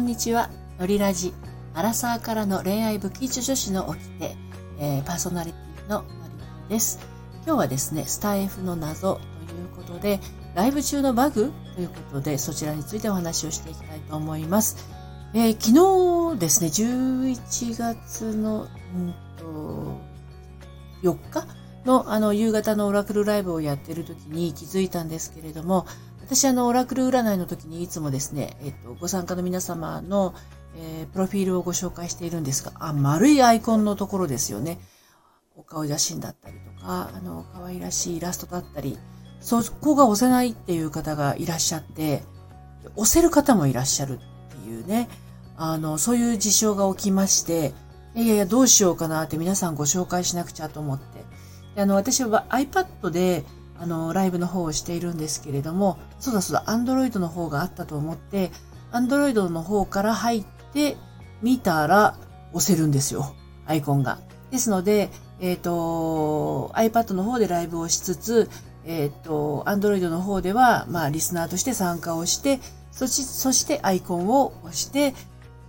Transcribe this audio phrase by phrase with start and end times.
[0.00, 0.48] んにちは。
[0.78, 1.34] のりラジ。
[1.74, 4.34] アラサーからの恋愛不吉女子の起きて、
[4.78, 6.04] えー、パーソナリティのの
[6.68, 6.98] りです。
[7.44, 9.22] 今日はですね、スタイフの謎とい
[9.64, 10.20] うことで、
[10.54, 14.88] ライブ中のバグということで、そちらについてお話をしていきたいと思います。
[15.34, 20.00] えー、昨日ですね、11月の、うんと、
[21.02, 21.46] 4日
[21.84, 25.86] のあの夕方のオラクルライブをやってる時に気づいたんですけれども、
[26.30, 30.32] 私あの、オラクル占いの時にいつもですね、えっと、ご参加の皆様の、
[30.76, 34.78] えー、プロフィールをご紹介しているんですが、あ、丸いアイコンのところですよね。
[35.56, 38.96] お顔写真だったりとか、あの、可愛らしいイラストだったり、
[39.40, 42.22] そこが押せないっていう方がいらっしゃって、
[42.94, 45.08] 押せる方もいらっしゃるっていうね、
[45.56, 47.74] あの、そういう事象が起きまして、
[48.14, 51.24] いやいや、どうしようかなって皆さんご紹介しなくちゃと思って。
[51.80, 53.44] あの、私は iPad で、
[53.80, 58.52] あの、ライブの方をしているんですけれども、そうだそうだ、Android の方があったと思って、
[58.92, 60.98] Android の方から入って
[61.40, 62.16] 見たら
[62.52, 63.34] 押せるんですよ。
[63.66, 64.18] アイコンが。
[64.50, 65.10] ですので、
[65.40, 68.50] えっ、ー、と、iPad の方でライブをしつつ、
[68.84, 72.60] えっ、ー、と、Android の方では、まあ、リスナーとして参加をして、
[72.92, 75.14] そし、そしてアイコンを押して、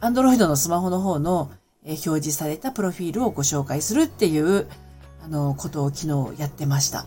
[0.00, 1.50] Android のスマホの方の、
[1.84, 4.68] えー、表示されたプロフィールをご紹介するっていう、
[5.24, 7.06] あの、ことを昨日やってました。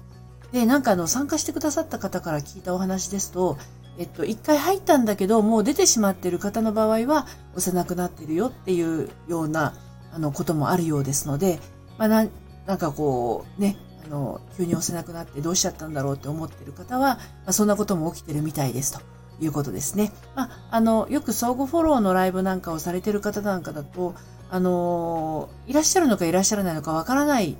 [0.51, 3.57] で、なんかあの、参加してくださった方から聞いたお話ですと、
[3.97, 9.75] えっと、一回入ったんだけど、もう出てしまってる方の場合は、押せなくなってるよっていうような、
[10.13, 11.59] あの、こともあるようですので、
[11.97, 12.25] まあ、な、
[12.65, 19.01] なんかこう、ね、あの、急に押せなくなってどうしちゃったんだろうって思ってる方は、まあ、そんなことも起きてるみたいですと
[19.41, 20.13] いうことですね。
[20.33, 24.15] まあ、あの、よく相互フォローのライブなんかをされてる方なんかだと、
[24.49, 27.57] あの、いらっしゃるのかいらっしゃらないのかわからない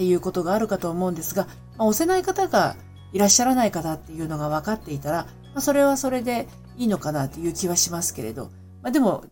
[0.00, 1.44] っていうことがあるかと思うんですが、
[1.76, 2.74] まあ、押せない方が
[3.12, 6.48] いらっしゃらない方っていうのが分かっていたら、まあ、それはそれで
[6.78, 8.46] いいのかなっていう気はしますけれど、
[8.80, 9.26] まあ、でも、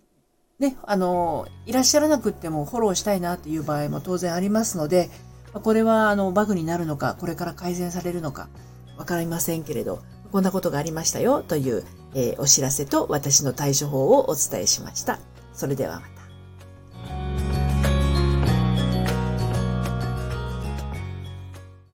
[0.59, 5.09] ね、あの、いらっしゃらなくってもフォローしたいなっていう場合も当然ありますので、
[5.55, 8.51] ま、これはあのバグになるのか、これから改善されるのか、
[8.99, 10.01] わかりませんけれど、
[10.33, 11.83] こんなことがありましたよという、
[12.15, 15.19] えー、お知らせと私の対処法をお伝えしました。
[15.55, 16.18] それではまた。